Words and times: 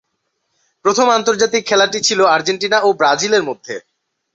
প্রথম 0.85 1.07
আন্তর্জাতিক 1.09 1.63
খেলাটি 1.65 1.99
ছিল 2.01 2.19
আর্জেন্টিনা 2.35 2.77
ও 2.81 2.89
ব্রাজিলের 2.93 3.43
মধ্যে। 3.43 3.75